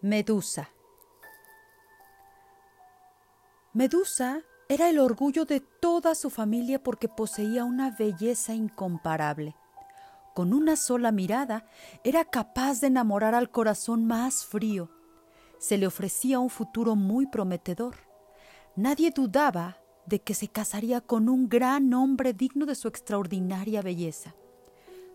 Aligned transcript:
Medusa. 0.00 0.70
Medusa 3.72 4.42
era 4.68 4.88
el 4.90 5.00
orgullo 5.00 5.44
de 5.44 5.58
toda 5.58 6.14
su 6.14 6.30
familia 6.30 6.80
porque 6.80 7.08
poseía 7.08 7.64
una 7.64 7.90
belleza 7.90 8.54
incomparable. 8.54 9.56
Con 10.36 10.54
una 10.54 10.76
sola 10.76 11.10
mirada 11.10 11.66
era 12.04 12.24
capaz 12.24 12.80
de 12.80 12.86
enamorar 12.86 13.34
al 13.34 13.50
corazón 13.50 14.06
más 14.06 14.44
frío. 14.44 14.88
Se 15.58 15.78
le 15.78 15.88
ofrecía 15.88 16.38
un 16.38 16.50
futuro 16.50 16.94
muy 16.94 17.26
prometedor. 17.26 17.96
Nadie 18.76 19.10
dudaba 19.10 19.78
de 20.06 20.20
que 20.20 20.34
se 20.34 20.46
casaría 20.46 21.00
con 21.00 21.28
un 21.28 21.48
gran 21.48 21.92
hombre 21.92 22.34
digno 22.34 22.66
de 22.66 22.76
su 22.76 22.86
extraordinaria 22.86 23.82
belleza. 23.82 24.36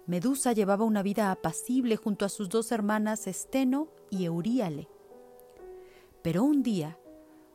Medusa 0.05 0.51
llevaba 0.51 0.83
una 0.83 1.01
vida 1.01 1.31
apacible 1.31 1.95
junto 1.95 2.25
a 2.25 2.29
sus 2.29 2.49
dos 2.49 2.71
hermanas 2.71 3.25
Esteno 3.27 3.87
y 4.09 4.25
Euríale. 4.25 4.89
Pero 6.21 6.43
un 6.43 6.61
día 6.61 6.99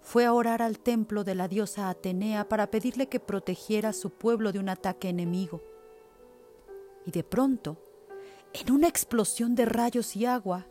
fue 0.00 0.24
a 0.24 0.32
orar 0.32 0.62
al 0.62 0.78
templo 0.78 1.24
de 1.24 1.34
la 1.34 1.48
diosa 1.48 1.90
Atenea 1.90 2.48
para 2.48 2.70
pedirle 2.70 3.08
que 3.08 3.20
protegiera 3.20 3.90
a 3.90 3.92
su 3.92 4.10
pueblo 4.10 4.52
de 4.52 4.58
un 4.58 4.70
ataque 4.70 5.10
enemigo. 5.10 5.62
Y 7.04 7.10
de 7.10 7.22
pronto, 7.22 7.82
en 8.54 8.72
una 8.72 8.88
explosión 8.88 9.54
de 9.54 9.66
rayos 9.66 10.16
y 10.16 10.24
agua, 10.24 10.66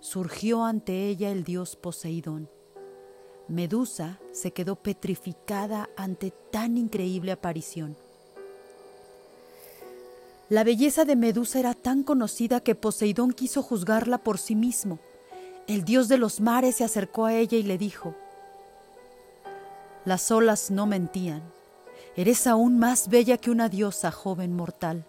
surgió 0.00 0.64
ante 0.64 1.06
ella 1.08 1.30
el 1.30 1.44
dios 1.44 1.76
Poseidón. 1.76 2.50
Medusa 3.46 4.20
se 4.32 4.52
quedó 4.52 4.82
petrificada 4.82 5.90
ante 5.96 6.32
tan 6.50 6.76
increíble 6.76 7.30
aparición. 7.30 7.96
La 10.50 10.62
belleza 10.62 11.06
de 11.06 11.16
Medusa 11.16 11.58
era 11.58 11.72
tan 11.72 12.02
conocida 12.02 12.60
que 12.60 12.74
Poseidón 12.74 13.32
quiso 13.32 13.62
juzgarla 13.62 14.18
por 14.18 14.38
sí 14.38 14.54
mismo. 14.54 14.98
El 15.66 15.84
dios 15.84 16.08
de 16.08 16.18
los 16.18 16.40
mares 16.40 16.76
se 16.76 16.84
acercó 16.84 17.24
a 17.24 17.34
ella 17.34 17.56
y 17.56 17.62
le 17.62 17.78
dijo, 17.78 18.14
Las 20.04 20.30
olas 20.30 20.70
no 20.70 20.86
mentían. 20.86 21.42
Eres 22.14 22.46
aún 22.46 22.78
más 22.78 23.08
bella 23.08 23.38
que 23.38 23.50
una 23.50 23.70
diosa, 23.70 24.10
joven 24.10 24.54
mortal. 24.54 25.06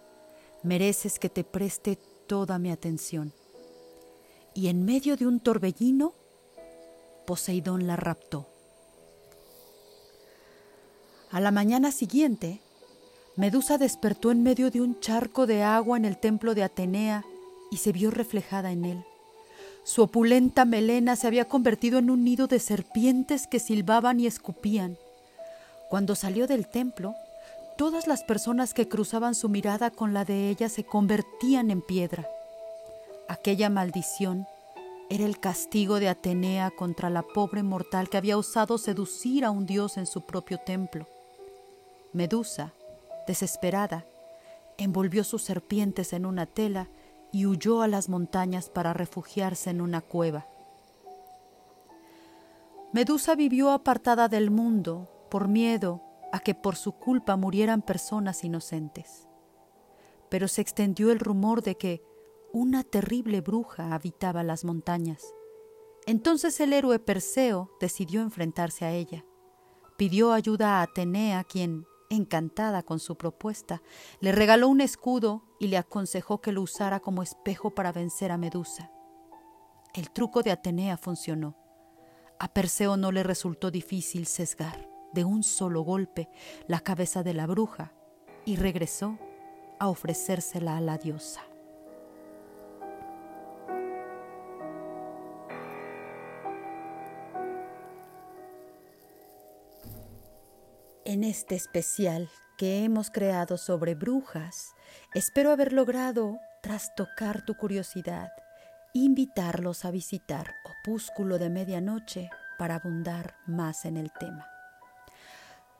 Mereces 0.63 1.19
que 1.19 1.29
te 1.29 1.43
preste 1.43 1.97
toda 2.27 2.57
mi 2.57 2.71
atención. 2.71 3.33
Y 4.53 4.69
en 4.69 4.85
medio 4.85 5.17
de 5.17 5.27
un 5.27 5.41
torbellino, 5.41 6.13
Poseidón 7.27 7.87
la 7.87 7.97
raptó. 7.97 8.47
A 11.29 11.41
la 11.41 11.51
mañana 11.51 11.91
siguiente, 11.91 12.61
Medusa 13.37 13.77
despertó 13.77 14.31
en 14.31 14.43
medio 14.43 14.71
de 14.71 14.79
un 14.79 14.99
charco 15.01 15.45
de 15.45 15.61
agua 15.61 15.97
en 15.97 16.05
el 16.05 16.17
templo 16.17 16.55
de 16.55 16.63
Atenea 16.63 17.25
y 17.69 17.77
se 17.77 17.91
vio 17.91 18.09
reflejada 18.09 18.71
en 18.71 18.85
él. 18.85 19.03
Su 19.83 20.03
opulenta 20.03 20.63
melena 20.63 21.17
se 21.17 21.27
había 21.27 21.45
convertido 21.45 21.99
en 21.99 22.09
un 22.09 22.23
nido 22.23 22.47
de 22.47 22.59
serpientes 22.59 23.45
que 23.45 23.59
silbaban 23.59 24.21
y 24.21 24.27
escupían. 24.27 24.97
Cuando 25.89 26.15
salió 26.15 26.47
del 26.47 26.67
templo, 26.67 27.13
todas 27.77 28.07
las 28.07 28.23
personas 28.23 28.73
que 28.73 28.87
cruzaban 28.87 29.35
su 29.35 29.49
mirada 29.49 29.91
con 29.91 30.13
la 30.13 30.23
de 30.23 30.49
ella 30.49 30.69
se 30.69 30.85
convertían 30.85 31.71
en 31.71 31.81
piedra. 31.81 32.27
Aquella 33.27 33.69
maldición 33.69 34.47
era 35.09 35.25
el 35.25 35.39
castigo 35.39 35.99
de 35.99 36.07
Atenea 36.07 36.71
contra 36.71 37.09
la 37.09 37.21
pobre 37.21 37.63
mortal 37.63 38.09
que 38.09 38.17
había 38.17 38.37
osado 38.37 38.77
seducir 38.77 39.43
a 39.43 39.51
un 39.51 39.65
dios 39.65 39.97
en 39.97 40.07
su 40.07 40.21
propio 40.21 40.57
templo. 40.57 41.05
Medusa, 42.13 42.73
Desesperada, 43.27 44.05
envolvió 44.77 45.23
sus 45.23 45.43
serpientes 45.43 46.13
en 46.13 46.25
una 46.25 46.45
tela 46.45 46.89
y 47.31 47.45
huyó 47.45 47.81
a 47.81 47.87
las 47.87 48.09
montañas 48.09 48.69
para 48.69 48.93
refugiarse 48.93 49.69
en 49.69 49.81
una 49.81 50.01
cueva. 50.01 50.47
Medusa 52.93 53.35
vivió 53.35 53.71
apartada 53.71 54.27
del 54.29 54.51
mundo 54.51 55.09
por 55.29 55.47
miedo 55.47 56.01
a 56.31 56.39
que 56.39 56.55
por 56.55 56.75
su 56.75 56.93
culpa 56.93 57.35
murieran 57.35 57.81
personas 57.81 58.43
inocentes. 58.43 59.27
Pero 60.29 60.47
se 60.47 60.61
extendió 60.61 61.11
el 61.11 61.19
rumor 61.19 61.61
de 61.61 61.75
que 61.75 62.03
una 62.53 62.83
terrible 62.83 63.41
bruja 63.41 63.93
habitaba 63.93 64.43
las 64.43 64.63
montañas. 64.63 65.33
Entonces 66.05 66.59
el 66.61 66.71
héroe 66.71 66.99
Perseo 66.99 67.69
decidió 67.81 68.21
enfrentarse 68.21 68.85
a 68.85 68.93
ella. 68.93 69.25
Pidió 69.97 70.31
ayuda 70.31 70.79
a 70.79 70.83
Atenea, 70.83 71.43
quien, 71.43 71.85
encantada 72.15 72.83
con 72.83 72.99
su 72.99 73.17
propuesta, 73.17 73.81
le 74.19 74.31
regaló 74.31 74.67
un 74.67 74.81
escudo 74.81 75.43
y 75.59 75.67
le 75.67 75.77
aconsejó 75.77 76.41
que 76.41 76.51
lo 76.51 76.61
usara 76.61 76.99
como 76.99 77.23
espejo 77.23 77.75
para 77.75 77.91
vencer 77.91 78.31
a 78.31 78.37
Medusa. 78.37 78.91
El 79.93 80.11
truco 80.11 80.41
de 80.41 80.51
Atenea 80.51 80.97
funcionó. 80.97 81.55
A 82.39 82.53
Perseo 82.53 82.97
no 82.97 83.11
le 83.11 83.23
resultó 83.23 83.71
difícil 83.71 84.25
sesgar 84.25 84.89
de 85.13 85.23
un 85.23 85.43
solo 85.43 85.81
golpe 85.81 86.29
la 86.67 86.81
cabeza 86.81 87.23
de 87.23 87.33
la 87.33 87.47
bruja 87.47 87.93
y 88.43 88.57
regresó 88.57 89.17
a 89.79 89.87
ofrecérsela 89.87 90.77
a 90.77 90.81
la 90.81 90.97
diosa. 90.97 91.41
En 101.05 101.23
este 101.23 101.55
especial 101.55 102.29
que 102.57 102.83
hemos 102.83 103.11
creado 103.11 103.57
sobre 103.57 103.95
brujas, 103.95 104.75
espero 105.13 105.51
haber 105.51 105.71
logrado 105.71 106.39
trastocar 106.61 107.45
tu 107.45 107.55
curiosidad, 107.55 108.29
invitarlos 108.93 109.85
a 109.85 109.91
visitar 109.91 110.55
Opúsculo 110.81 111.37
de 111.37 111.49
Medianoche 111.49 112.29
para 112.57 112.75
abundar 112.75 113.35
más 113.45 113.85
en 113.85 113.97
el 113.97 114.11
tema. 114.11 114.47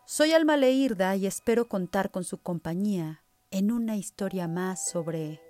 Soy 0.06 0.34
Alma 0.34 0.58
Leirda 0.58 1.16
y 1.16 1.26
espero 1.26 1.68
contar 1.68 2.12
con 2.12 2.24
su 2.24 2.38
compañía 2.38 3.24
en 3.50 3.72
una 3.72 3.96
historia 3.96 4.48
más 4.48 4.88
sobre 4.88 5.42